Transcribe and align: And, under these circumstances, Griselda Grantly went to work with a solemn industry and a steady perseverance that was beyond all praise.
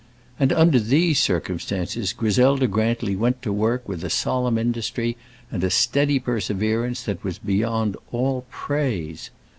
And, 0.39 0.51
under 0.51 0.79
these 0.79 1.19
circumstances, 1.19 2.11
Griselda 2.11 2.65
Grantly 2.65 3.15
went 3.15 3.43
to 3.43 3.53
work 3.53 3.87
with 3.87 4.03
a 4.03 4.09
solemn 4.09 4.57
industry 4.57 5.15
and 5.51 5.63
a 5.63 5.69
steady 5.69 6.17
perseverance 6.17 7.03
that 7.03 7.23
was 7.23 7.37
beyond 7.37 7.95
all 8.11 8.43
praise. 8.49 9.29